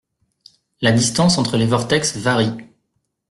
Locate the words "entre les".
1.37-1.67